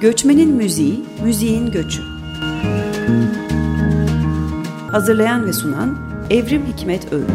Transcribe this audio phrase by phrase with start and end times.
[0.00, 2.02] Göçmenin Müziği, Müziğin Göçü.
[4.90, 5.98] Hazırlayan ve sunan
[6.30, 7.28] Evrim Hikmet Öğüt.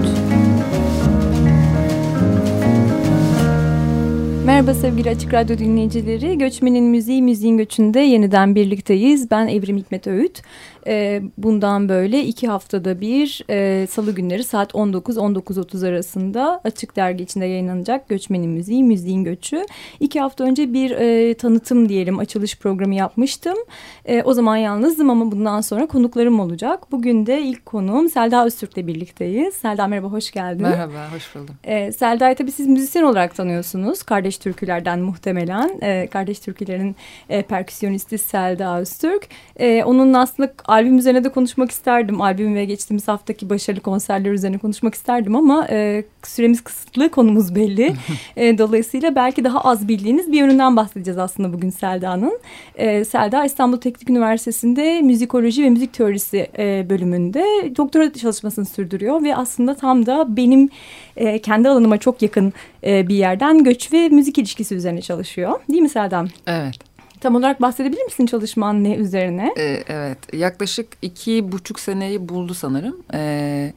[4.46, 6.38] Merhaba sevgili Açık Radyo dinleyicileri.
[6.38, 9.32] Göçmenin Müziği, Müziğin Göçü'nde yeniden birlikteyiz.
[9.32, 10.41] Ben Evrim Hikmet Öğüt.
[10.88, 17.45] E, bundan böyle iki haftada bir e, salı günleri saat 19-19.30 arasında Açık Dergi içinde
[17.45, 19.66] yayınlanacak Göçmenin Müziği, Müziğin Göçü.
[19.99, 23.58] İki hafta önce bir e, tanıtım diyelim açılış programı yapmıştım.
[24.05, 26.91] E, o zaman yalnızdım ama bundan sonra konuklarım olacak.
[26.91, 29.53] Bugün de ilk konuğum Selda Öztürk'le birlikteyiz.
[29.53, 30.61] Selda merhaba, hoş geldin.
[30.61, 31.55] Merhaba, hoş buldum.
[31.63, 34.03] E, Selda'yı tabii siz müzisyen olarak tanıyorsunuz.
[34.03, 35.80] Kardeş Türkülerden muhtemelen.
[35.81, 36.95] E, Kardeş Türkülerin
[37.30, 39.27] e, perküsyonisti Selda Öztürk.
[39.55, 42.22] E, onun aslında albüm üzerine de konuşmak isterdim.
[42.22, 47.94] Albüm ve geçtiğimiz haftaki başarılı konserler üzerine konuşmak isterdim ama e, süremiz kısıtlı, konumuz belli.
[48.36, 52.40] e, dolayısıyla belki daha az bildiğiniz bir yönünden bahsedeceğiz aslında bugün Selda'nın.
[52.76, 57.45] E, Selda İstanbul Teknik Üniversitesi'nde müzikoloji ve müzik teorisi e, bölümünde
[57.78, 60.69] doktora çalışmasını sürdürüyor ve aslında tam da benim
[61.17, 62.53] e, kendi alanıma çok yakın
[62.84, 65.59] e, bir yerden göç ve müzik ilişkisi üzerine çalışıyor.
[65.69, 66.28] Değil mi Selda'm?
[66.47, 66.92] Evet.
[67.23, 69.53] Tam olarak bahsedebilir misin çalışman ne üzerine?
[69.57, 73.03] Ee, evet yaklaşık iki buçuk seneyi buldu sanırım.
[73.13, 73.73] Ee,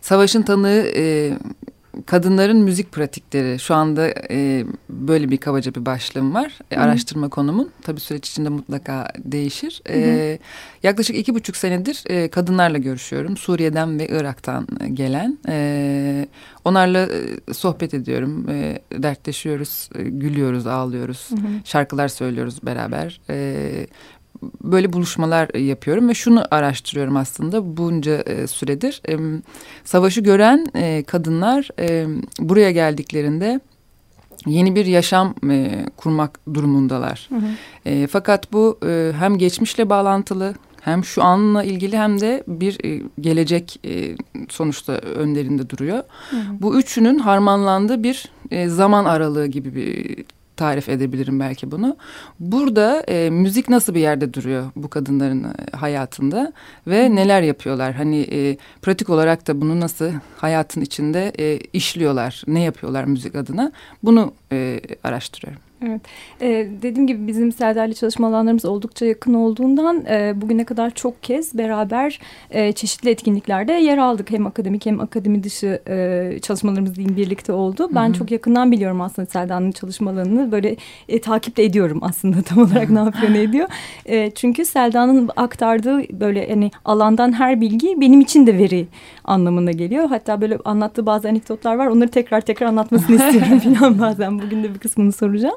[0.00, 1.32] savaşın tanığı e,
[2.06, 6.58] kadınların müzik pratikleri şu anda e, böyle bir kabaca bir başlığım var.
[6.70, 9.82] E, araştırma konumun tabii süreç içinde mutlaka değişir.
[9.88, 10.38] E,
[10.82, 13.36] yaklaşık iki buçuk senedir e, kadınlarla görüşüyorum.
[13.36, 15.38] Suriye'den ve Irak'tan gelen.
[15.48, 16.26] E,
[16.64, 18.48] onlarla e, sohbet ediyorum.
[18.48, 21.30] E, dertleşiyoruz, e, gülüyoruz, ağlıyoruz.
[21.30, 21.48] Hı hı.
[21.64, 23.20] Şarkılar söylüyoruz beraber.
[23.30, 23.86] E,
[24.64, 29.02] böyle buluşmalar yapıyorum ve şunu araştırıyorum aslında bunca e, süredir.
[29.08, 29.42] E,
[29.84, 32.06] savaşı gören e, kadınlar e,
[32.38, 33.60] buraya geldiklerinde
[34.46, 37.28] yeni bir yaşam e, kurmak durumundalar.
[37.28, 37.50] Hı hı.
[37.86, 43.02] E, fakat bu e, hem geçmişle bağlantılı hem şu anla ilgili hem de bir e,
[43.20, 44.16] gelecek e,
[44.48, 46.02] sonuçta önlerinde duruyor.
[46.30, 46.42] Hı hı.
[46.60, 50.24] Bu üçünün harmanlandığı bir e, zaman aralığı gibi bir
[50.60, 51.96] tarif edebilirim belki bunu.
[52.40, 56.52] Burada e, müzik nasıl bir yerde duruyor bu kadınların e, hayatında
[56.86, 57.94] ve neler yapıyorlar?
[57.94, 63.72] Hani e, pratik olarak da bunu nasıl hayatın içinde e, işliyorlar, ne yapıyorlar müzik adına?
[64.02, 65.69] Bunu e, araştırıyorum.
[65.86, 66.00] Evet.
[66.40, 71.58] Ee, dediğim gibi bizim Serdar'la çalışma alanlarımız oldukça yakın olduğundan e, bugüne kadar çok kez
[71.58, 72.20] beraber
[72.50, 74.30] e, çeşitli etkinliklerde yer aldık.
[74.30, 77.88] Hem akademik hem akademi dışı e, çalışmalarımız diyeyim birlikte oldu.
[77.94, 78.18] Ben Hı -hı.
[78.18, 80.52] çok yakından biliyorum aslında Serdar'ın çalışmalarını.
[80.52, 80.76] Böyle
[81.08, 83.68] e, takip de ediyorum aslında tam olarak ne yapıyor ne ediyor.
[84.06, 88.86] E, çünkü Selda'nın aktardığı böyle hani alandan her bilgi benim için de veri
[89.24, 90.08] anlamına geliyor.
[90.08, 91.86] Hatta böyle anlattığı bazı anekdotlar var.
[91.86, 94.38] Onları tekrar tekrar anlatmasını istiyorum falan bazen.
[94.38, 95.56] Bugün de bir kısmını soracağım.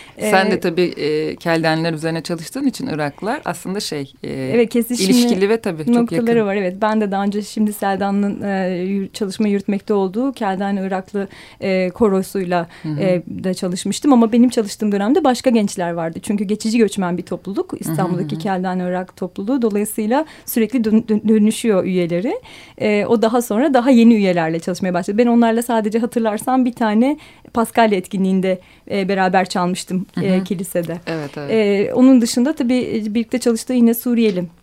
[0.19, 5.49] Sen ee, de tabii e, keldenler üzerine çalıştığın için Iraklar aslında şey e, evet, ilişkili
[5.49, 6.45] ve tabii çok yakın.
[6.45, 6.55] var.
[6.55, 11.27] Evet ben de daha önce şimdi Seldan'ın e, çalışma yürütmekte olduğu Kelden Iraklı
[11.61, 14.13] e, korosuyla e, de çalışmıştım.
[14.13, 16.19] Ama benim çalıştığım dönemde başka gençler vardı.
[16.21, 19.61] Çünkü geçici göçmen bir topluluk İstanbul'daki Kelden Irak topluluğu.
[19.61, 22.33] Dolayısıyla sürekli dön, dön, dönüşüyor üyeleri.
[22.77, 25.17] E, o daha sonra daha yeni üyelerle çalışmaya başladı.
[25.17, 27.17] Ben onlarla sadece hatırlarsam bir tane
[27.53, 28.59] Paskalya etkinliğinde
[28.91, 30.97] e, beraber çalmıştım e, kilisede.
[31.07, 31.51] Evet, evet.
[31.51, 34.60] E, onun dışında tabii birlikte çalıştığı yine Suriyeli e,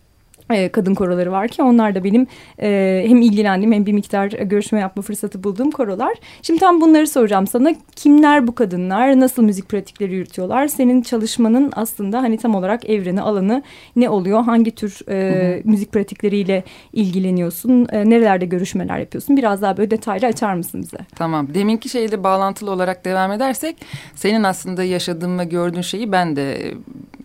[0.71, 2.27] kadın koroları var ki onlar da benim
[2.61, 6.13] e, hem ilgilendiğim hem bir miktar görüşme yapma fırsatı bulduğum korolar.
[6.41, 7.73] Şimdi tam bunları soracağım sana.
[7.95, 9.19] Kimler bu kadınlar?
[9.19, 10.67] Nasıl müzik pratikleri yürütüyorlar?
[10.67, 13.63] Senin çalışmanın aslında hani tam olarak evreni, alanı
[13.95, 14.43] ne oluyor?
[14.43, 17.87] Hangi tür e, müzik pratikleriyle ilgileniyorsun?
[17.91, 19.37] E, nerelerde görüşmeler yapıyorsun?
[19.37, 20.97] Biraz daha böyle detaylı açar mısın bize?
[21.15, 21.53] Tamam.
[21.53, 23.75] Deminki şeyle bağlantılı olarak devam edersek
[24.15, 26.73] senin aslında yaşadığın ve gördüğün şeyi ben de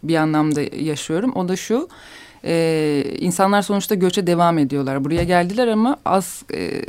[0.03, 1.33] bir anlamda yaşıyorum.
[1.35, 1.89] O da şu
[2.45, 5.05] e, insanlar sonuçta göçe devam ediyorlar.
[5.05, 6.83] Buraya geldiler ama az e,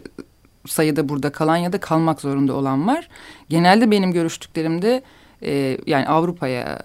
[0.68, 3.10] sayıda burada kalan ya da kalmak zorunda olan var.
[3.50, 5.04] Genelde benim görüştüklerimde
[5.44, 6.82] e, yani Avrupa'ya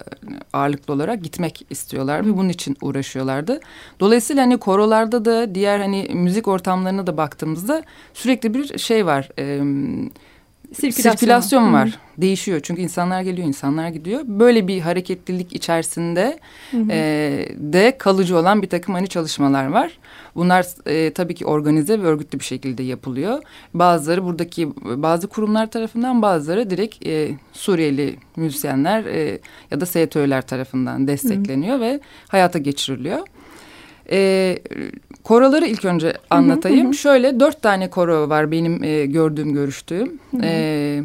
[0.53, 3.59] ağırlıklı olarak gitmek istiyorlar ve bunun için uğraşıyorlardı.
[3.99, 9.29] Dolayısıyla hani korolarda da diğer hani müzik ortamlarına da baktığımızda sürekli bir şey var.
[9.39, 9.61] E,
[10.73, 11.87] sirkülasyon, sirkülasyon var.
[11.87, 12.21] Hı -hı.
[12.21, 14.21] Değişiyor çünkü insanlar geliyor, insanlar gidiyor.
[14.25, 16.39] Böyle bir hareketlilik içerisinde
[16.71, 16.91] Hı -hı.
[16.91, 19.91] E, de kalıcı olan bir takım hani çalışmalar var.
[20.35, 23.41] Bunlar e, tabii ki organize ve örgütlü bir şekilde yapılıyor.
[23.73, 29.39] Bazıları buradaki bazı kurumlar tarafından, bazıları direkt e, Suriyeli müzisyenler e,
[29.71, 31.85] ya da STÖ'ler tarafından destekleniyor Hı -hı.
[31.85, 33.19] ve hayata geçiriliyor.
[34.11, 34.57] E,
[35.23, 36.79] koroları ilk önce anlatayım.
[36.79, 36.93] Hı hı hı.
[36.93, 40.19] Şöyle dört tane koro var benim e, gördüğüm, görüştüğüm.
[40.31, 40.41] Hı hı.
[40.43, 41.03] E,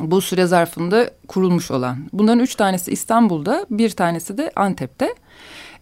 [0.00, 1.96] bu süre zarfında kurulmuş olan.
[2.12, 5.14] Bunların üç tanesi İstanbul'da, bir tanesi de Antep'te.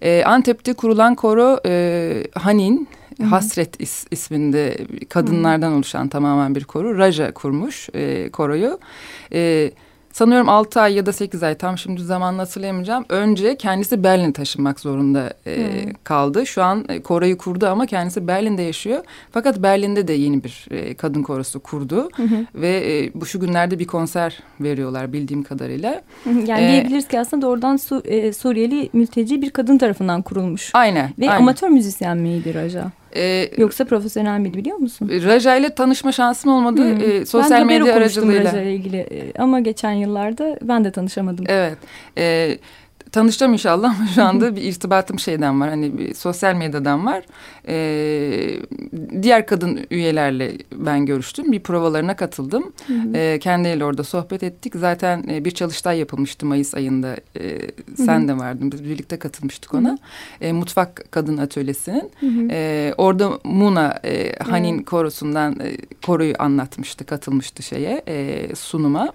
[0.03, 2.89] E, Antep'te kurulan koro e, Hanin,
[3.19, 3.27] Hı-hı.
[3.27, 4.79] Hasret is, isminde
[5.09, 5.77] kadınlardan Hı-hı.
[5.77, 6.99] oluşan tamamen bir koro.
[6.99, 8.79] Raja kurmuş e, koroyu.
[9.33, 9.71] E,
[10.15, 13.05] sanıyorum altı ay ya da sekiz ay tam şimdi zamanını hatırlayamayacağım.
[13.09, 15.93] Önce kendisi Berlin taşınmak zorunda e, hmm.
[16.05, 16.47] kaldı.
[16.47, 19.05] Şu an e, koroyu kurdu ama kendisi Berlin'de yaşıyor.
[19.33, 22.09] Fakat Berlin'de de yeni bir e, kadın korosu kurdu.
[22.17, 22.25] Hı
[22.55, 26.03] Ve e, bu şu günlerde bir konser veriyorlar bildiğim kadarıyla.
[26.27, 30.71] Yani ee, diyebiliriz ki aslında doğrudan Su, e, Suriyeli mülteci bir kadın tarafından kurulmuş.
[30.75, 31.11] Aynen.
[31.19, 31.41] Ve aynen.
[31.41, 32.91] amatör müzisyen miydi Raja?
[33.17, 35.09] Ee, Yoksa profesyonel miydi biliyor musun?
[35.25, 36.85] Raja ile tanışma şansım olmadı.
[36.85, 37.01] Hmm.
[37.01, 38.45] Ee, sosyal ben medya aracılığıyla.
[38.45, 41.45] Raja ile ilgili ama geçen yıllarda ben de tanışamadım.
[41.49, 41.79] Evet.
[42.17, 42.61] Evet
[43.15, 45.69] tanışacağım inşallah ama şu anda bir irtibatım şeyden var.
[45.69, 47.25] Hani bir sosyal medyadan var.
[47.69, 48.61] Ee,
[49.23, 51.53] diğer kadın üyelerle ben görüştüm.
[51.53, 52.73] Bir provalarına katıldım.
[53.15, 54.73] Ee, kendileriyle orada sohbet ettik.
[54.77, 57.17] Zaten e, bir çalıştay yapılmıştı Mayıs ayında.
[57.41, 57.59] Ee,
[57.97, 58.73] sen de vardın.
[58.73, 59.99] Biz birlikte katılmıştık ona.
[60.41, 62.11] Ee, Mutfak Kadın Atölyesi'nin.
[62.51, 65.77] Ee, orada Muna e, Hanin korosundan e,
[66.07, 67.07] koroyu anlatmıştı.
[67.07, 69.13] Katılmıştı şeye e, sunuma.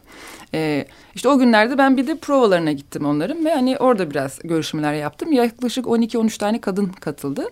[0.54, 0.86] E,
[1.16, 5.32] işte o günlerde ben bir de provalarına gittim onların ve hani orada biraz görüşmeler yaptım.
[5.32, 7.50] Yaklaşık 12-13 tane kadın katıldı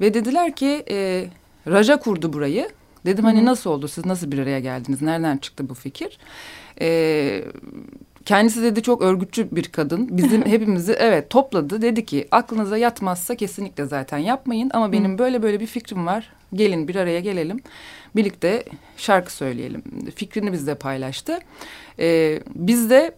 [0.00, 1.26] ve dediler ki e,
[1.66, 2.68] Raja kurdu burayı.
[3.06, 6.18] Dedim hani nasıl oldu siz nasıl bir araya geldiniz nereden çıktı bu fikir?
[6.80, 7.44] E,
[8.24, 10.16] kendisi dedi çok örgütçü bir kadın.
[10.16, 11.82] Bizim hepimizi evet topladı.
[11.82, 14.70] Dedi ki aklınıza yatmazsa kesinlikle zaten yapmayın.
[14.74, 16.32] Ama benim böyle böyle bir fikrim var.
[16.54, 17.60] Gelin bir araya gelelim.
[18.16, 18.64] Birlikte
[18.96, 19.82] şarkı söyleyelim.
[20.14, 21.38] Fikrini bizle paylaştı.
[21.98, 23.14] Ee, biz de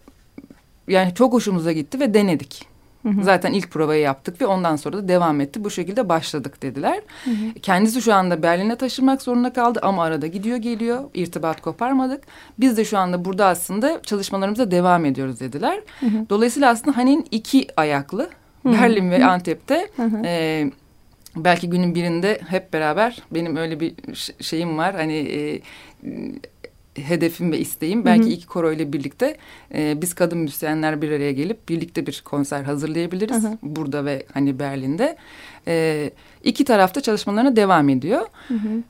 [0.91, 2.71] yani çok hoşumuza gitti ve denedik.
[3.03, 3.23] Hı hı.
[3.23, 5.63] Zaten ilk provayı yaptık ve ondan sonra da devam etti.
[5.63, 7.01] Bu şekilde başladık dediler.
[7.23, 7.53] Hı hı.
[7.61, 11.03] Kendisi şu anda Berlin'e taşınmak zorunda kaldı ama arada gidiyor geliyor.
[11.13, 12.23] İrtibat koparmadık.
[12.59, 15.79] Biz de şu anda burada aslında çalışmalarımıza devam ediyoruz dediler.
[15.99, 16.29] Hı hı.
[16.29, 18.29] Dolayısıyla aslında Hanin iki ayaklı.
[18.63, 18.73] Hı hı.
[18.73, 20.21] Berlin ve Antep'te hı hı.
[20.25, 20.71] E,
[21.35, 23.93] belki günün birinde hep beraber benim öyle bir
[24.41, 24.95] şeyim var.
[24.95, 25.61] Hani e,
[26.95, 28.05] hedefim ve isteğim.
[28.05, 28.31] Belki hı hı.
[28.31, 29.37] iki koro ile birlikte
[29.73, 33.43] e, biz kadın müzisyenler bir araya gelip birlikte bir konser hazırlayabiliriz.
[33.43, 33.57] Hı hı.
[33.61, 35.17] Burada ve hani Berlin'de.
[35.67, 36.09] E,
[36.43, 38.21] iki tarafta çalışmalarına devam ediyor.
[38.47, 38.83] Hı hı.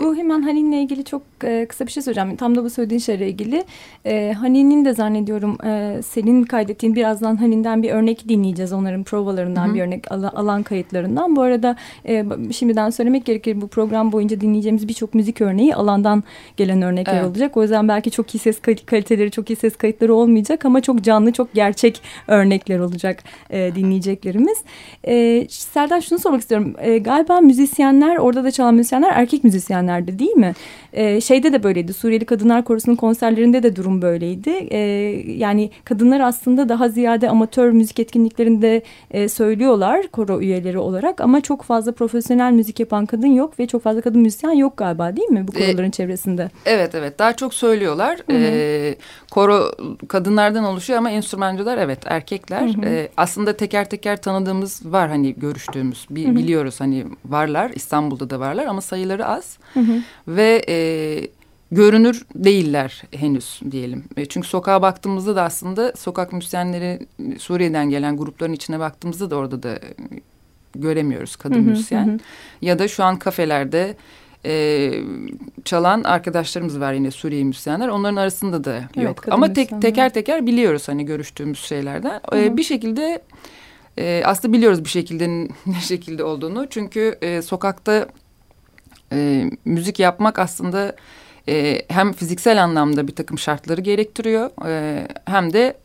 [0.00, 2.36] Bu hemen Hanin'le ilgili çok e, kısa bir şey söyleyeceğim.
[2.36, 3.64] Tam da bu söylediğin şeyle ilgili.
[4.06, 8.72] E, Hanin'in de zannediyorum e, senin kaydettiğin birazdan Hanin'den bir örnek dinleyeceğiz.
[8.72, 9.74] Onların provalarından Hı -hı.
[9.74, 11.36] bir örnek al alan kayıtlarından.
[11.36, 11.76] Bu arada
[12.08, 16.24] e, şimdiden söylemek gerekir bu program boyunca dinleyeceğimiz birçok müzik örneği alandan
[16.56, 17.26] gelen örnekler evet.
[17.26, 17.56] olacak.
[17.56, 21.32] O yüzden belki çok iyi ses kaliteleri, çok iyi ses kayıtları olmayacak ama çok canlı,
[21.32, 24.58] çok gerçek örnekler olacak e, dinleyeceklerimiz.
[25.04, 26.74] E, Serdar şunu sormak istiyorum.
[26.78, 30.54] E, galiba müzisyenler, orada da çalan müzisyenler erkek müzisyenler geçenlerde değil mi?
[30.92, 31.92] E, şeyde de böyleydi.
[31.92, 34.50] Suriyeli Kadınlar Korosu'nun konserlerinde de durum böyleydi.
[34.50, 34.78] E,
[35.26, 41.62] yani kadınlar aslında daha ziyade amatör müzik etkinliklerinde e, söylüyorlar koro üyeleri olarak ama çok
[41.62, 45.46] fazla profesyonel müzik yapan kadın yok ve çok fazla kadın müzisyen yok galiba değil mi
[45.48, 46.50] bu e, koroların e, çevresinde?
[46.66, 48.18] Evet evet daha çok söylüyorlar.
[48.26, 48.90] Hı -hı.
[48.90, 48.96] E,
[49.30, 49.72] koro
[50.08, 52.60] kadınlardan oluşuyor ama enstrümancılar evet erkekler.
[52.60, 52.86] Hı -hı.
[52.86, 56.36] E, aslında teker teker tanıdığımız var hani görüştüğümüz bi, Hı -hı.
[56.36, 59.58] biliyoruz hani varlar İstanbul'da da varlar ama sayıları az.
[59.74, 60.00] Hı hı.
[60.28, 60.76] Ve e,
[61.72, 64.04] görünür değiller henüz diyelim.
[64.16, 66.98] E, çünkü sokağa baktığımızda da aslında sokak müzisyenleri
[67.38, 69.78] Suriye'den gelen grupların içine baktığımızda da orada da
[70.74, 72.06] göremiyoruz kadın hı hı, müzisyen.
[72.06, 72.18] Hı.
[72.62, 73.96] Ya da şu an kafelerde
[74.46, 74.92] e,
[75.64, 77.88] çalan arkadaşlarımız var yine Suriye müzisyenler.
[77.88, 79.24] Onların arasında da evet, yok.
[79.30, 82.20] Ama tek, teker teker biliyoruz hani görüştüğümüz şeylerden.
[82.30, 82.40] Hı hı.
[82.40, 83.22] E, bir şekilde
[83.98, 85.28] e, aslında biliyoruz bir şekilde
[85.66, 86.66] ne şekilde olduğunu.
[86.70, 88.06] Çünkü e, sokakta
[89.12, 90.96] e, müzik yapmak aslında
[91.48, 95.76] e, hem fiziksel anlamda bir takım şartları gerektiriyor e, hem de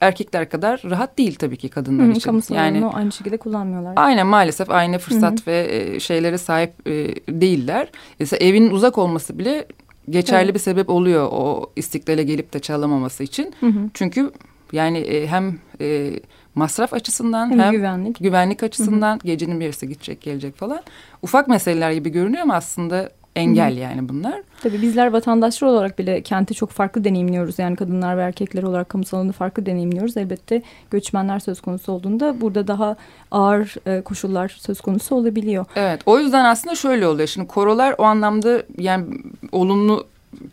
[0.00, 2.20] erkekler kadar rahat değil tabii ki kadınlar Hı, için.
[2.20, 3.92] Kamusal yani aynı şekilde kullanmıyorlar.
[3.96, 5.46] Aynen maalesef aynı fırsat Hı -hı.
[5.46, 6.92] ve e, şeylere sahip e,
[7.28, 7.88] değiller.
[8.18, 9.66] Mesela evin uzak olması bile
[10.10, 10.54] geçerli evet.
[10.54, 13.54] bir sebep oluyor o istiklale gelip de çalamaması için.
[13.60, 13.90] Hı -hı.
[13.94, 14.30] Çünkü
[14.72, 16.12] yani e, hem e,
[16.54, 18.18] masraf açısından hem, hem güvenlik.
[18.18, 19.24] güvenlik açısından hı hı.
[19.24, 20.80] gecenin bir yarısı gidecek gelecek falan.
[21.22, 23.80] Ufak meseleler gibi görünüyor ama aslında engel hı hı.
[23.80, 24.42] yani bunlar.
[24.62, 27.58] Tabii bizler vatandaşlar olarak bile kenti çok farklı deneyimliyoruz.
[27.58, 30.16] Yani kadınlar ve erkekler olarak kamusal alanı farklı deneyimliyoruz.
[30.16, 32.96] Elbette göçmenler söz konusu olduğunda burada daha
[33.30, 35.64] ağır e, koşullar söz konusu olabiliyor.
[35.76, 37.28] Evet o yüzden aslında şöyle oluyor.
[37.28, 39.04] Şimdi korolar o anlamda yani
[39.52, 40.06] olumlu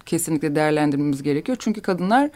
[0.05, 1.57] kesinlikle değerlendirmemiz gerekiyor.
[1.62, 2.29] Çünkü kadınlar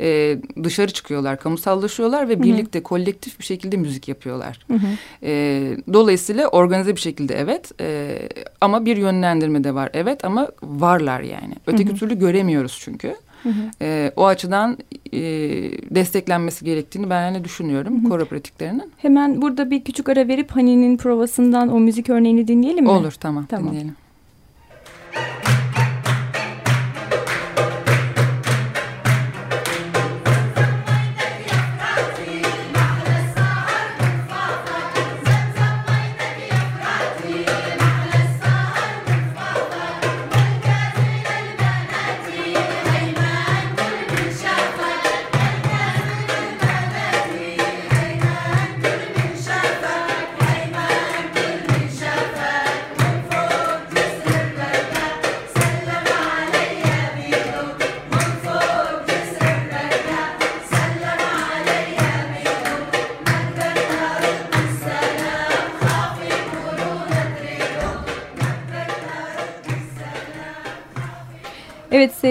[0.00, 2.86] e, dışarı çıkıyorlar, kamusallaşıyorlar ve birlikte Hı -hı.
[2.86, 4.58] kolektif bir şekilde müzik yapıyorlar.
[4.68, 4.96] Hı -hı.
[5.22, 8.18] E, dolayısıyla organize bir şekilde evet e,
[8.60, 11.54] ama bir yönlendirme de var evet ama varlar yani.
[11.66, 11.98] Öteki Hı -hı.
[11.98, 13.14] türlü göremiyoruz çünkü.
[13.42, 13.70] Hı hı.
[13.82, 14.78] E, o açıdan
[15.12, 15.20] e,
[15.94, 18.10] desteklenmesi gerektiğini ben yani düşünüyorum hı hı.
[18.10, 18.92] koro pratiklerinin.
[18.96, 22.90] Hemen burada bir küçük ara verip Hani'nin provasından o müzik örneğini dinleyelim mi?
[22.90, 23.68] Olur tamam, tamam.
[23.68, 23.96] dinleyelim.
[23.96, 24.04] Evet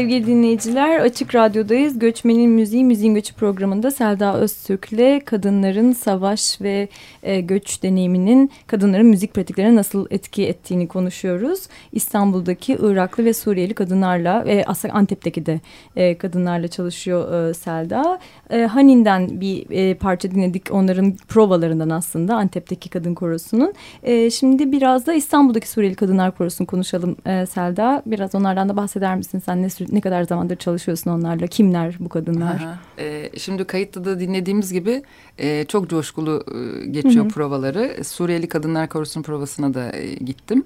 [0.04, 2.00] sevgili dinleyiciler Açık Radyo'dayız.
[2.00, 6.88] Göçmenin Müziği Müziğin Göçü programında Selda Öztürk'le kadınların savaş ve
[7.24, 11.68] e, göç deneyiminin kadınların müzik pratiklerine nasıl etki ettiğini konuşuyoruz.
[11.92, 15.60] İstanbul'daki Iraklı ve Suriyeli kadınlarla ve aslında Antep'teki de
[15.96, 18.20] e, kadınlarla çalışıyor e, Selda.
[18.50, 23.74] E, Hanin'den bir e, parça dinledik onların provalarından aslında Antep'teki kadın korosunun.
[24.04, 28.04] E, şimdi biraz da İstanbul'daki Suriyeli Kadınlar Korosu'nu konuşalım e, Selda.
[28.06, 29.64] Biraz onlardan da bahseder misin sen?
[29.64, 31.48] Ne, ne kadar zamandır çalışıyorsun onlarla?
[31.48, 32.56] Kimler bu kadınlar?
[32.56, 35.04] Aha, e, şimdi kayıtta da dinlediğimiz gibi
[35.38, 37.32] e, çok coşkulu e, geçiyor Hı -hı.
[37.32, 38.04] provaları.
[38.04, 40.64] Suriyeli Kadınlar Korosu'nun provasına da e, gittim.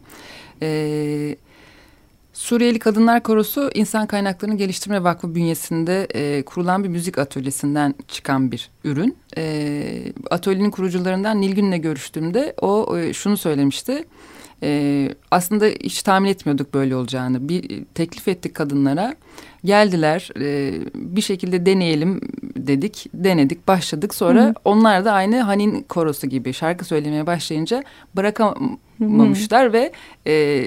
[0.62, 1.36] E,
[2.34, 8.70] Suriyeli Kadınlar Korosu İnsan Kaynaklarını Geliştirme Vakfı bünyesinde e, kurulan bir müzik atölyesinden çıkan bir
[8.84, 9.18] ürün.
[9.38, 14.06] E, atölyenin kurucularından Nilgün'le görüştüğümde o e, şunu söylemişti.
[14.64, 17.50] E, aslında hiç tahmin etmiyorduk böyle olacağını.
[17.50, 19.16] Bir teklif ettik kadınlara.
[19.66, 22.22] Geldiler e, bir şekilde deneyelim
[22.56, 23.08] dedik.
[23.14, 24.16] Denedik başladık.
[24.16, 24.56] Sonra Hı -hı.
[24.66, 27.84] onlar da aynı Hanin korosu gibi şarkı söylemeye başlayınca
[28.16, 29.74] bırakamamışlar Hı -hı.
[29.74, 29.92] ve...
[30.28, 30.66] E,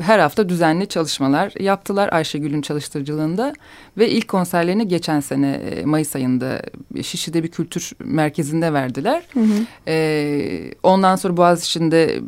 [0.00, 3.52] her hafta düzenli çalışmalar yaptılar Ayşegül'ün çalıştırıcılığında
[3.98, 6.62] ve ilk konserlerini geçen sene e, Mayıs ayında
[7.02, 9.22] Şişli'de bir kültür merkezinde verdiler.
[9.34, 9.66] Hı hı.
[9.88, 12.20] Ee, ondan sonra Boğaziçi'nde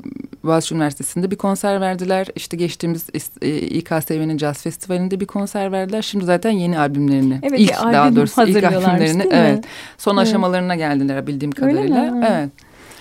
[0.45, 2.27] Boğaziçi Üniversitesi'nde bir konser verdiler.
[2.37, 3.07] İşte geçtiğimiz
[3.43, 6.03] e, İKSV'nin Jazz Festivali'nde bir konser verdiler.
[6.03, 9.65] Şimdi zaten yeni albümlerini evet, ilk daha doğrusu ilk albümlerini evet
[9.99, 10.29] son evet.
[10.29, 12.21] aşamalarına geldiler bildiğim kadarıyla.
[12.29, 12.51] Evet.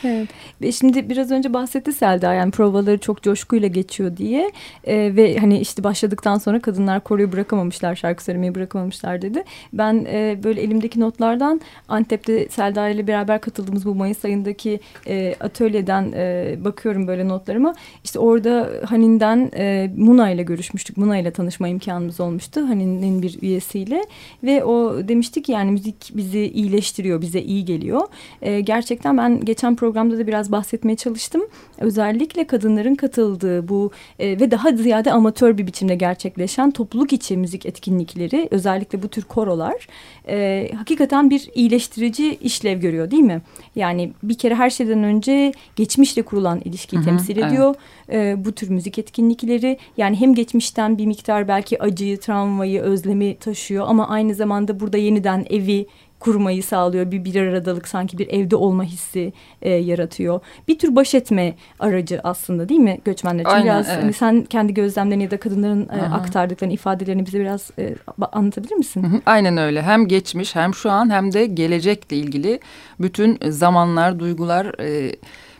[0.03, 0.29] Evet.
[0.61, 4.51] Ve şimdi biraz önce bahsetti Selda yani provaları çok coşkuyla geçiyor diye
[4.83, 9.43] e, ve hani işte başladıktan sonra kadınlar koruyu bırakamamışlar şarkı söylemeyi bırakamamışlar dedi.
[9.73, 16.11] Ben e, böyle elimdeki notlardan Antep'te Selda ile beraber katıldığımız bu Mayıs ayındaki e, atölyeden
[16.15, 17.75] e, bakıyorum böyle notlarıma.
[18.03, 20.97] İşte orada Hanin'den e, Muna ile görüşmüştük.
[20.97, 22.61] Muna ile tanışma imkanımız olmuştu.
[22.61, 24.05] Hanin'in bir üyesiyle
[24.43, 28.01] ve o demişti ki yani müzik bizi iyileştiriyor, bize iyi geliyor.
[28.41, 31.41] E, gerçekten ben geçen program programda da biraz bahsetmeye çalıştım.
[31.77, 37.65] Özellikle kadınların katıldığı bu e, ve daha ziyade amatör bir biçimde gerçekleşen topluluk içi müzik
[37.65, 39.87] etkinlikleri özellikle bu tür korolar
[40.27, 43.41] e, hakikaten bir iyileştirici işlev görüyor değil mi?
[43.75, 47.75] Yani bir kere her şeyden önce geçmişle kurulan ilişkiyi Hı -hı, temsil ediyor.
[48.09, 48.37] Evet.
[48.39, 53.85] E, bu tür müzik etkinlikleri yani hem geçmişten bir miktar belki acıyı, travmayı, özlemi taşıyor
[53.87, 55.87] ama aynı zamanda burada yeniden evi
[56.23, 57.11] kurmayı sağlıyor.
[57.11, 60.39] Bir bir aradalık sanki bir evde olma hissi e, yaratıyor.
[60.67, 63.51] Bir tür baş etme aracı aslında değil mi göçmenler için?
[63.51, 64.03] Aynen, biraz evet.
[64.03, 67.95] hani sen kendi gözlemlerini ya da kadınların e, aktardıklarını, ifadelerini bize biraz e,
[68.31, 69.03] anlatabilir misin?
[69.03, 69.21] Hı hı.
[69.25, 69.81] Aynen öyle.
[69.81, 72.59] Hem geçmiş hem şu an hem de gelecekle ilgili
[72.99, 74.79] bütün zamanlar, duygular...
[74.79, 75.15] E,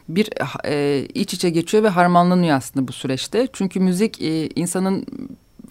[0.09, 0.29] bir
[0.65, 3.47] e, iç içe geçiyor ve harmanlanıyor aslında bu süreçte.
[3.53, 5.05] Çünkü müzik e, insanın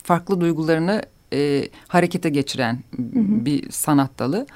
[0.03, 3.45] farklı duygularını e, harekete geçiren hı hı.
[3.45, 4.47] bir sanat dalı.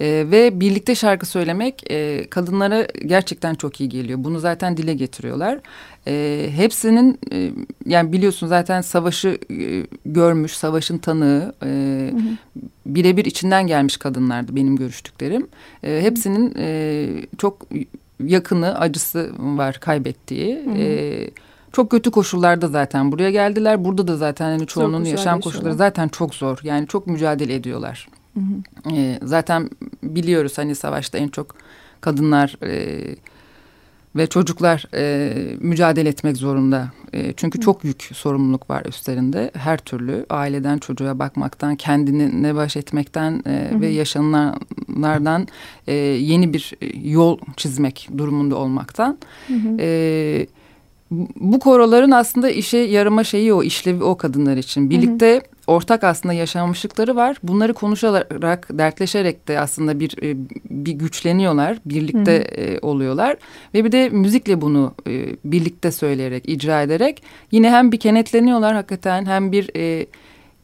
[0.00, 4.24] E, ve birlikte şarkı söylemek e, kadınlara gerçekten çok iyi geliyor.
[4.24, 5.58] Bunu zaten dile getiriyorlar.
[6.06, 7.50] E, hepsinin e,
[7.86, 12.10] yani biliyorsun zaten savaşı e, görmüş, savaşın tanığı, e,
[12.86, 15.46] birebir içinden gelmiş kadınlardı benim görüştüklerim.
[15.84, 17.06] E, hepsinin e,
[17.38, 17.66] çok
[18.24, 20.62] yakını, acısı var kaybettiği.
[20.64, 20.78] Hı hı.
[20.78, 21.30] E,
[21.72, 23.84] çok kötü koşullarda zaten buraya geldiler.
[23.84, 26.58] Burada da zaten hani çoğunun yaşam koşulları zaten çok zor.
[26.62, 28.08] Yani çok mücadele ediyorlar.
[28.34, 28.94] Hı hı.
[28.96, 29.70] E, zaten
[30.02, 31.54] biliyoruz hani savaşta en çok
[32.00, 33.00] kadınlar e,
[34.16, 36.90] ve çocuklar e, mücadele etmek zorunda.
[37.12, 39.50] E, çünkü çok yük sorumluluk var üstlerinde.
[39.54, 45.48] Her türlü aileden çocuğa bakmaktan, kendini ne baş etmekten e, ve yaşananlardan
[45.86, 49.18] e, yeni bir yol çizmek durumunda olmaktan.
[49.46, 49.76] Hı hı.
[49.80, 50.46] E,
[51.10, 54.90] bu koroların aslında işe yarama şeyi o işlevi o kadınlar için.
[54.90, 55.40] Birlikte hı hı.
[55.66, 57.36] ortak aslında yaşanmışlıkları var.
[57.42, 60.36] Bunları konuşarak, dertleşerek de aslında bir e,
[60.70, 62.64] bir güçleniyorlar, birlikte hı hı.
[62.64, 63.36] E, oluyorlar
[63.74, 69.26] ve bir de müzikle bunu e, birlikte söyleyerek, icra ederek yine hem bir kenetleniyorlar hakikaten
[69.26, 69.70] hem bir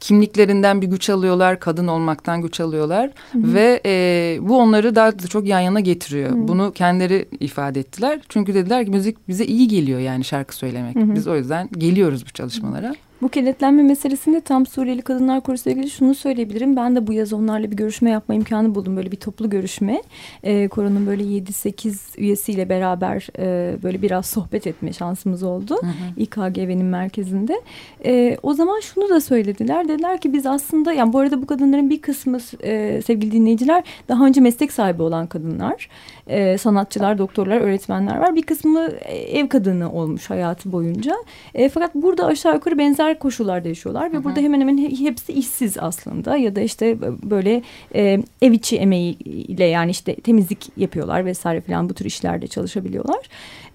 [0.04, 3.54] kimliklerinden bir güç alıyorlar, kadın olmaktan güç alıyorlar hı hı.
[3.54, 6.30] ve e, bu onları daha da çok yan yana getiriyor.
[6.30, 6.48] Hı.
[6.48, 8.20] Bunu kendileri ifade ettiler.
[8.28, 10.96] Çünkü dediler ki müzik bize iyi geliyor yani şarkı söylemek.
[10.96, 11.14] Hı hı.
[11.14, 12.94] Biz o yüzden geliyoruz bu çalışmalara.
[13.22, 16.76] Bu kenetlenme meselesinde tam Suriyeli Kadınlar Korusu ile ilgili şunu söyleyebilirim.
[16.76, 18.96] Ben de bu yaz onlarla bir görüşme yapma imkanı buldum.
[18.96, 20.02] Böyle bir toplu görüşme.
[20.42, 25.76] E, Koronun böyle 7-8 üyesiyle beraber e, böyle biraz sohbet etme şansımız oldu.
[25.80, 25.92] Hı hı.
[26.16, 27.60] İKGV'nin merkezinde.
[28.04, 29.88] E, o zaman şunu da söylediler.
[29.88, 34.26] Dediler ki biz aslında yani bu arada bu kadınların bir kısmı e, sevgili dinleyiciler daha
[34.26, 35.88] önce meslek sahibi olan kadınlar.
[36.26, 38.34] E, sanatçılar, doktorlar, öğretmenler var.
[38.34, 41.14] Bir kısmı ev kadını olmuş hayatı boyunca.
[41.54, 44.24] E, fakat burada aşağı yukarı benzer benzer koşullarda yaşıyorlar ve Hı -hı.
[44.24, 47.62] burada hemen hemen hepsi işsiz aslında ya da işte böyle
[47.94, 53.28] e, ev içi emeğiyle yani işte temizlik yapıyorlar vesaire falan bu tür işlerde çalışabiliyorlar.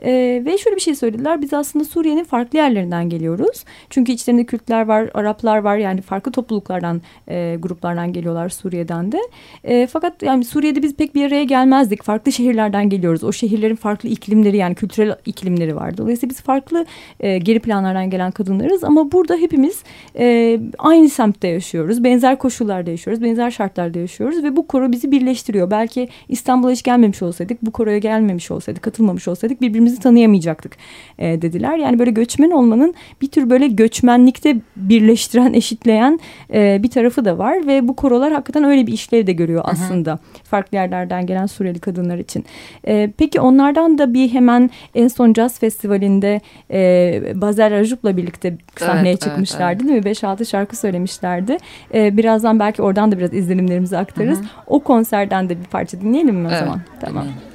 [0.03, 0.11] E,
[0.45, 3.63] ve şöyle bir şey söylediler biz aslında Suriye'nin farklı yerlerinden geliyoruz.
[3.89, 9.19] Çünkü içlerinde Kürtler var, Araplar var yani farklı topluluklardan, e, gruplardan geliyorlar Suriye'den de.
[9.63, 12.03] E, fakat yani Suriye'de biz pek bir araya gelmezdik.
[12.03, 13.23] Farklı şehirlerden geliyoruz.
[13.23, 15.97] O şehirlerin farklı iklimleri yani kültürel iklimleri var.
[15.97, 16.85] Dolayısıyla biz farklı
[17.19, 19.83] e, geri planlardan gelen kadınlarız ama burada hepimiz
[20.19, 22.03] e, aynı semtte yaşıyoruz.
[22.03, 23.23] Benzer koşullarda yaşıyoruz.
[23.23, 25.71] Benzer şartlarda yaşıyoruz ve bu koro bizi birleştiriyor.
[25.71, 30.77] Belki İstanbul'a hiç gelmemiş olsaydık, bu koroya gelmemiş olsaydık, katılmamış olsaydık birbirimizi tanıyamayacaktık
[31.19, 31.77] e, dediler.
[31.77, 36.19] Yani böyle göçmen olmanın bir tür böyle göçmenlikte birleştiren, eşitleyen
[36.53, 40.11] e, bir tarafı da var ve bu korolar hakikaten öyle bir işlev de görüyor aslında.
[40.11, 40.43] Hı hı.
[40.43, 42.45] Farklı yerlerden gelen Suriyeli kadınlar için.
[42.87, 49.09] E, peki onlardan da bir hemen en son Jazz Festivali'nde e, Bazel Rajup'la birlikte sahneye
[49.09, 50.15] evet, çıkmışlardı evet, evet.
[50.15, 50.41] değil mi?
[50.41, 51.57] 5-6 şarkı söylemişlerdi.
[51.93, 54.39] E, birazdan belki oradan da biraz izlenimlerimizi aktarırız.
[54.39, 54.47] Hı hı.
[54.67, 56.81] O konserden de bir parça dinleyelim mi o evet, zaman?
[57.01, 57.23] Tamam.
[57.23, 57.48] Dinleyelim.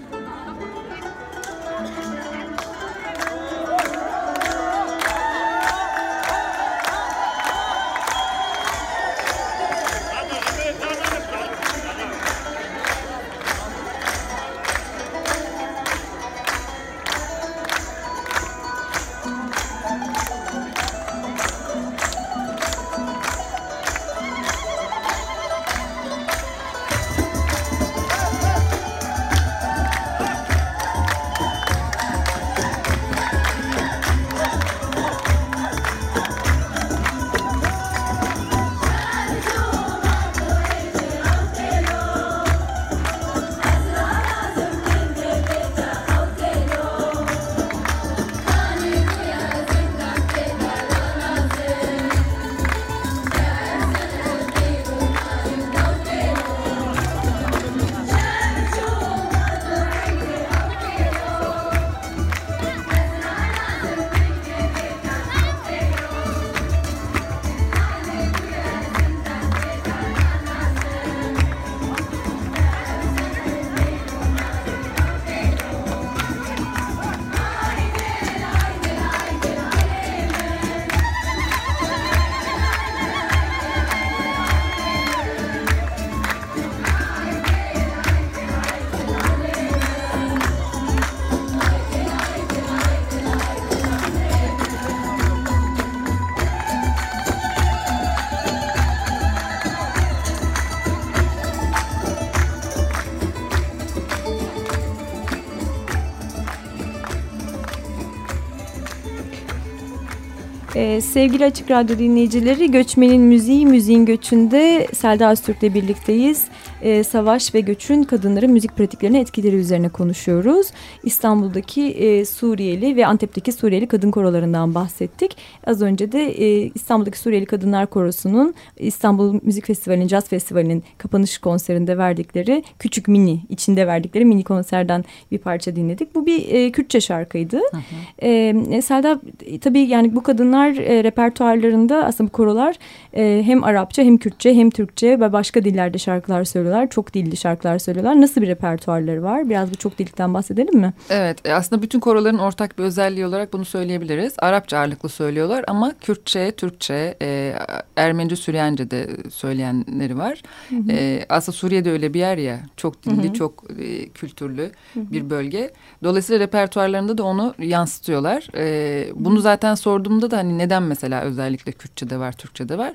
[111.15, 116.45] Sevgili Açık Radyo dinleyicileri, Göçmenin Müziği, Müziğin Göçü'nde Selda Öztürk'le birlikteyiz
[116.85, 120.67] e, savaş ve göçün kadınların müzik pratiklerine etkileri üzerine konuşuyoruz.
[121.05, 125.37] İstanbul'daki e, Suriyeli ve Antep'teki Suriyeli kadın korolarından bahsettik.
[125.67, 131.99] Az önce de e, İstanbul'daki Suriyeli Kadınlar Korosu'nun İstanbul Müzik Festivali'nin, Jazz Festivali'nin kapanış konserinde
[131.99, 136.15] verdikleri küçük mini, içinde verdikleri mini konserden bir parça dinledik.
[136.15, 137.57] Bu bir e, Kürtçe şarkıydı.
[137.57, 138.27] Hı hı.
[138.27, 139.21] E, Selda
[139.61, 142.77] tabii yani bu kadınlar e, repertuarlarında aslında bu korolar
[143.17, 146.91] e, hem Arapça hem Kürtçe hem Türkçe ve başka dillerde şarkılar söylüyorlar söylüyorlar.
[146.91, 148.21] Çok dilli şarkılar söylüyorlar.
[148.21, 149.49] Nasıl bir repertuarları var?
[149.49, 150.93] Biraz bu çok dillikten bahsedelim mi?
[151.11, 154.35] Evet e, aslında bütün koroların ortak bir özelliği olarak bunu söyleyebiliriz.
[154.39, 157.55] Arapça ağırlıklı söylüyorlar ama Kürtçe, Türkçe, e,
[157.97, 160.43] Ermenice, Süryanice de söyleyenleri var.
[160.71, 160.93] Hı hı.
[160.93, 163.33] E, aslında Suriye'de öyle bir yer ya çok dilli, hı hı.
[163.33, 165.13] çok e, kültürlü hı hı.
[165.13, 165.71] bir bölge.
[166.03, 168.49] Dolayısıyla repertuarlarında da onu yansıtıyorlar.
[168.57, 172.93] E, bunu zaten sorduğumda da hani neden mesela özellikle Kürtçe'de var, Türkçe'de var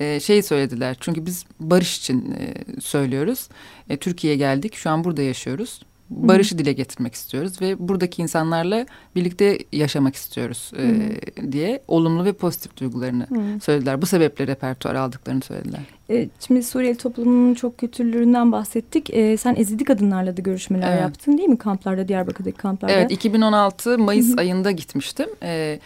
[0.00, 0.96] e, şey söylediler.
[1.00, 3.48] Çünkü biz barış için e, söylüyoruz.
[3.88, 4.74] E, Türkiye'ye geldik.
[4.74, 5.80] Şu an burada yaşıyoruz.
[6.10, 6.58] Barışı Hı.
[6.58, 8.86] dile getirmek istiyoruz ve buradaki insanlarla
[9.16, 13.60] birlikte yaşamak istiyoruz e, diye olumlu ve pozitif duygularını Hı.
[13.60, 14.02] söylediler.
[14.02, 15.80] Bu sebeple repertuar aldıklarını söylediler.
[16.10, 19.10] E, şimdi Suriyeli toplumunun çok kültürlerinden bahsettik.
[19.10, 21.00] E, sen ezidi kadınlarla da görüşmeler evet.
[21.00, 22.94] yaptın değil mi kamplarda, Diyarbakır'daki kamplarda?
[22.94, 25.28] Evet, 2016 Mayıs ayında gitmiştim.
[25.42, 25.80] E,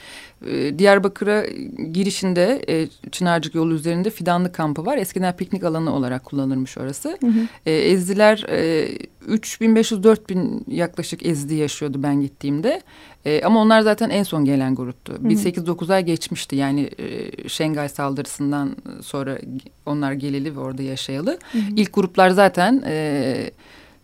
[0.47, 1.47] e, Diyarbakır'a
[1.93, 4.99] girişinde e, Çınarcık yolu üzerinde fidanlık kampı var.
[4.99, 7.19] Eskiden piknik alanı olarak kullanılmış orası.
[7.21, 7.41] Hı hı.
[7.67, 8.89] E, Ezdiler e,
[9.29, 12.83] 3500-4000 yaklaşık Ezdi yaşıyordu ben gittiğimde.
[13.25, 15.17] E, ama onlar zaten en son gelen gruptu.
[15.21, 19.39] Bir 8-9 ay geçmişti yani e, Şengay saldırısından sonra
[19.87, 21.39] onlar geleli ve orada yaşayalı.
[21.53, 21.63] Hı hı.
[21.77, 22.83] İlk gruplar zaten...
[22.87, 23.51] E,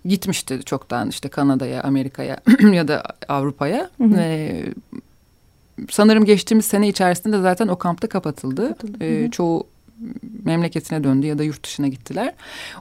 [0.04, 2.40] gitmişti çoktan işte Kanada'ya, Amerika'ya
[2.72, 3.90] ya da Avrupa'ya.
[4.16, 4.64] E,
[5.90, 8.68] sanırım geçtiğimiz sene içerisinde zaten o kampta kapatıldı.
[8.68, 9.04] kapatıldı.
[9.04, 9.66] E, çoğu
[10.44, 12.34] memleketine döndü ya da yurt dışına gittiler.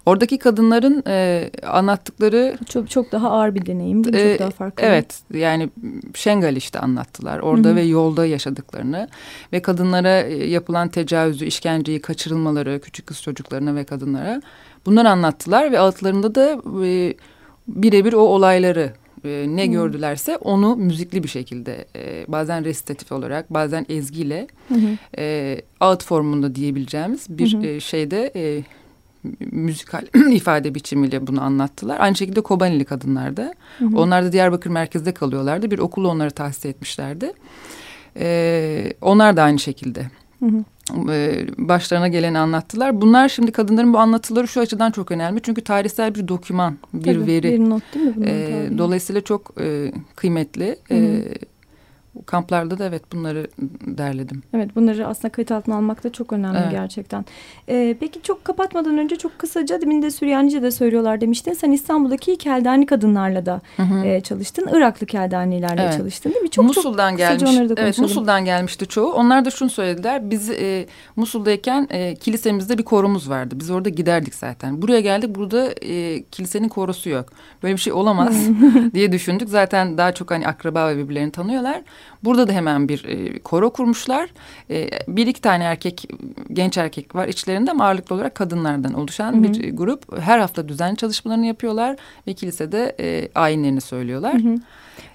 [0.05, 4.21] Oradaki kadınların e, anlattıkları çok çok daha ağır bir deneyim değil mi?
[4.21, 4.84] E, çok daha farklı.
[4.86, 5.69] Evet yani
[6.15, 7.75] Şengal işte anlattılar orada Hı -hı.
[7.75, 9.10] ve yolda yaşadıklarını
[9.53, 14.41] ve kadınlara e, yapılan tecavüzü, işkenceyi, kaçırılmaları küçük kız çocuklarına ve kadınlara
[14.86, 17.13] bunları anlattılar ve altlarında da e,
[17.67, 18.93] birebir o olayları
[19.25, 19.73] e, ne hmm.
[19.73, 24.97] gördülerse onu müzikli bir şekilde e, bazen resitatif olarak bazen ezgiyle hmm.
[25.17, 27.63] e, ağıt formunda diyebileceğimiz bir hmm.
[27.63, 28.63] e, şeyde e,
[29.39, 31.99] müzikal ifade biçimiyle bunu anlattılar.
[31.99, 33.53] Aynı şekilde Kobanili kadınlar da.
[33.79, 35.71] Hı Onlar da Diyarbakır merkezde kalıyorlardı.
[35.71, 37.34] Bir okulu onları tahsis etmişlerdi.
[38.19, 40.01] Ee, onlar da aynı şekilde.
[40.39, 40.63] Hı hı.
[41.58, 43.02] Başlarına geleni anlattılar.
[43.02, 45.41] Bunlar şimdi kadınların bu anlatıları şu açıdan çok önemli.
[45.41, 47.54] Çünkü tarihsel bir doküman, bir Tabii, veri.
[47.54, 48.25] Bir not değil mi?
[48.30, 50.75] E, dolayısıyla çok e, kıymetli.
[50.88, 50.99] Hı hı.
[50.99, 51.23] E,
[52.25, 53.47] kamplarda da evet bunları
[53.82, 54.43] derledim.
[54.53, 56.71] Evet bunları aslında kayıt altına almak da çok önemli evet.
[56.71, 57.25] gerçekten.
[57.69, 61.53] Ee, peki çok kapatmadan önce çok kısaca demin de Süryanice de söylüyorlar demiştin.
[61.53, 64.05] Sen İstanbul'daki Keldani kadınlarla da hı hı.
[64.05, 64.69] E, çalıştın.
[64.71, 65.97] Iraklı Keldanilerle evet.
[65.97, 66.49] çalıştın değil mi?
[66.49, 67.43] Çok, Musul'dan çok gelmiş.
[67.49, 69.13] Onları da evet Musul'dan gelmişti çoğu.
[69.13, 70.29] Onlar da şunu söylediler.
[70.32, 73.55] Biz e, Musul'dayken e, kilisemizde bir korumuz vardı.
[73.60, 74.82] Biz orada giderdik zaten.
[74.82, 77.25] Buraya geldik burada e, kilisenin korusu yok.
[77.63, 78.38] Böyle bir şey olamaz
[78.93, 79.49] diye düşündük.
[79.49, 81.82] Zaten daha çok hani akraba ve birbirlerini tanıyorlar.
[82.23, 84.29] Burada da hemen bir e, koro kurmuşlar.
[84.69, 86.08] E, bir iki tane erkek,
[86.53, 89.43] genç erkek var içlerinde ama ağırlıklı olarak kadınlardan oluşan hı hı.
[89.43, 90.19] bir grup.
[90.19, 91.95] Her hafta düzenli çalışmalarını yapıyorlar
[92.27, 94.34] ve kilisede e, ayinlerini söylüyorlar.
[94.34, 94.55] Hı hı.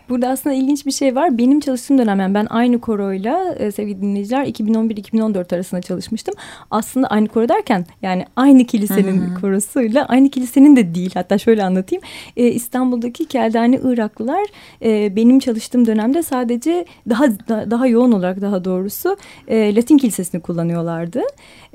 [0.08, 1.38] Burada aslında ilginç bir şey var.
[1.38, 6.34] Benim çalıştığım dönem yani ben aynı koroyla e, sevgili dinleyiciler 2011-2014 arasında çalışmıştım.
[6.70, 9.40] Aslında aynı koro derken yani aynı kilisenin Hı -hı.
[9.40, 11.10] korosuyla aynı kilisenin de değil.
[11.14, 12.02] Hatta şöyle anlatayım.
[12.36, 14.44] E, İstanbul'daki Keldani Iraklılar
[14.82, 19.16] e, benim çalıştığım dönemde sadece daha da, daha yoğun olarak daha doğrusu
[19.48, 21.22] e, Latin kilisesini kullanıyorlardı.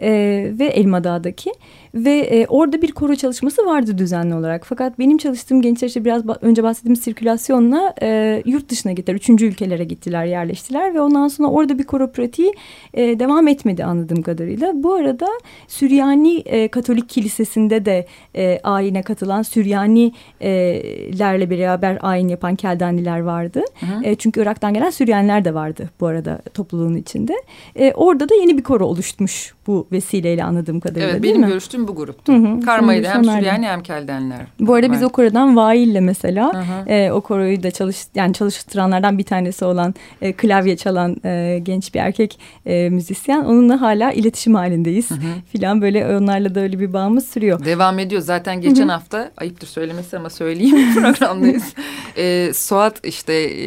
[0.01, 0.11] E,
[0.59, 1.51] ve Elmadağ'daki
[1.93, 4.65] ve e, orada bir koro çalışması vardı düzenli olarak.
[4.65, 9.15] Fakat benim çalıştığım gençler işte biraz ba önce bahsettiğim sirkülasyonla e, yurt dışına gittiler.
[9.15, 12.53] Üçüncü ülkelere gittiler, yerleştiler ve ondan sonra orada bir koro pratiği
[12.93, 14.71] e, devam etmedi anladığım kadarıyla.
[14.75, 15.27] Bu arada
[15.67, 23.61] Süryani e, Katolik Kilisesi'nde de e, ayine katılan Süryanilerle beraber ayin yapan Keldaniler vardı.
[23.79, 23.85] Hı.
[24.03, 27.33] E, çünkü Irak'tan gelen Süryaniler de vardı bu arada topluluğun içinde.
[27.75, 31.78] E, orada da yeni bir koro oluşmuş bu vesileyle anladığım kadarıyla evet, değil benim görüştüğüm
[31.87, 32.33] bu gruptu.
[32.33, 34.39] Hı hı, Karmayı da hem Süryani hem Keldenler.
[34.59, 39.23] Bu arada biz o korodan Vail'le mesela e, o koroyu da çalış yani çalıştıranlardan bir
[39.23, 43.43] tanesi olan e, klavye çalan e, genç bir erkek e, müzisyen.
[43.43, 45.11] Onunla hala iletişim halindeyiz.
[45.11, 45.19] Hı hı.
[45.51, 47.65] Filan böyle onlarla da öyle bir bağımız sürüyor.
[47.65, 48.21] Devam ediyor.
[48.21, 48.91] Zaten geçen hı hı.
[48.91, 51.73] hafta ayıptır söylemesi ama söyleyeyim programdayız.
[52.17, 53.65] e, Suat işte e,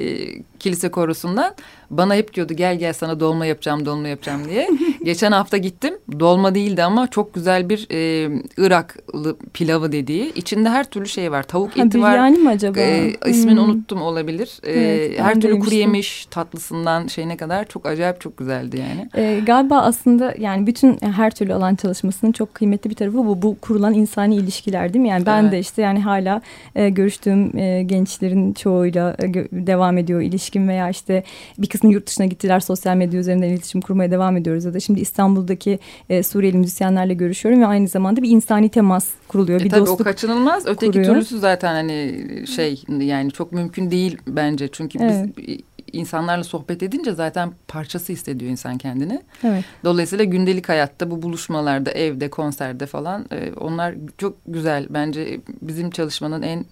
[0.62, 1.55] kilise korusundan
[1.90, 4.70] bana hep diyordu gel gel sana dolma yapacağım dolma yapacağım diye.
[5.05, 10.33] Geçen hafta gittim dolma değildi ama çok güzel bir e, Iraklı pilavı dediği.
[10.35, 11.42] içinde her türlü şey var.
[11.42, 12.16] Tavuk ha, eti var.
[12.16, 12.81] Yani mi acaba?
[12.81, 13.64] E, ismini hmm.
[13.64, 14.61] unuttum olabilir.
[14.62, 19.09] E, evet, her türlü kuru yemiş tatlısından şeyine kadar çok acayip çok güzeldi yani.
[19.27, 23.42] E, galiba aslında yani bütün her türlü alan çalışmasının çok kıymetli bir tarafı bu.
[23.42, 25.09] Bu kurulan insani ilişkiler değil mi?
[25.09, 25.53] Yani ben evet.
[25.53, 26.40] de işte yani hala
[26.75, 29.35] e, görüştüğüm e, gençlerin çoğuyla e,
[29.66, 30.20] devam ediyor
[30.53, 31.25] ilişkim veya işte
[31.59, 35.01] bir kısmı yurt dışına gittiler sosyal medya üzerinden iletişim kurmaya devam ediyoruz ya da şimdi
[35.01, 39.61] İstanbul'daki e, Suriyeli müzisyenlerle görüşüyorum ve aynı zamanda bir insani temas kuruluyor.
[39.61, 40.67] E bir tabii dostluk o kaçınılmaz.
[40.67, 41.15] Öteki kuruyor.
[41.15, 44.69] türlüsü zaten hani şey yani çok mümkün değil bence.
[44.73, 45.37] Çünkü Evet.
[45.37, 45.59] biz
[45.93, 49.21] insanlarla sohbet edince zaten parçası hissediyor insan kendini.
[49.45, 49.65] Evet.
[49.85, 54.87] Dolayısıyla gündelik hayatta bu buluşmalarda, evde, konserde falan e, onlar çok güzel.
[54.91, 56.65] Bence bizim çalışmanın en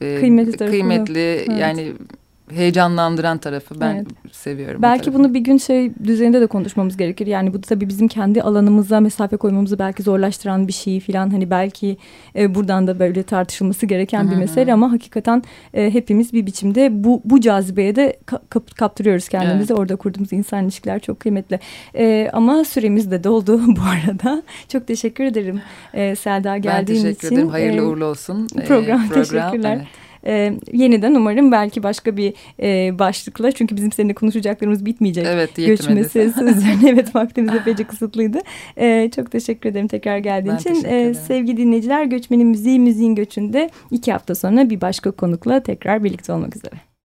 [0.00, 1.60] e, Kıymetli kıymetli Evet.
[1.60, 1.92] yani
[2.54, 3.80] heyecanlandıran tarafı.
[3.80, 4.06] Ben Evet.
[4.32, 4.82] seviyorum.
[4.82, 7.26] Belki bunu bir gün şey düzeyinde de konuşmamız gerekir.
[7.26, 11.30] Yani bu tabii bizim kendi alanımıza mesafe koymamızı belki zorlaştıran bir şey falan.
[11.30, 11.96] Hani belki
[12.36, 14.40] e, buradan da böyle tartışılması gereken bir Hı hı.
[14.40, 15.42] mesele ama hakikaten
[15.74, 19.74] e, hepimiz bir biçimde bu bu cazibeye de ka- kap- kaptırıyoruz kendimizi.
[19.74, 21.60] Orada kurduğumuz insan ilişkiler çok kıymetli.
[21.94, 24.42] E, ama süremiz de doldu bu arada.
[24.68, 25.60] Çok teşekkür ederim
[25.94, 27.36] e, Selda ben geldiğin teşekkür için.
[27.36, 27.48] ederim.
[27.48, 28.48] Hayırlı E, uğurlu olsun.
[28.60, 29.76] e, program, teşekkürler.
[29.76, 29.86] Evet.
[30.26, 35.26] Ee, yeniden umarım belki başka bir e, başlıkla çünkü bizim seninle konuşacaklarımız bitmeyecek.
[35.28, 36.00] Evet, Göç yetmedi.
[36.00, 38.38] meselesi üzerine evet vaktimiz epeyce kısıtlıydı.
[38.78, 40.84] Ee, çok teşekkür ederim tekrar geldiğin Ben için.
[40.84, 41.14] ederim.
[41.14, 46.56] sevgili dinleyiciler Göçmenin Müziği Müziğin Göçü'nde iki hafta sonra bir başka konukla tekrar birlikte olmak
[46.56, 46.74] üzere.